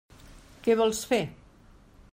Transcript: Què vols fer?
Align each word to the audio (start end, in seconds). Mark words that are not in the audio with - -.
Què 0.69 0.77
vols 0.79 1.03
fer? 1.11 1.21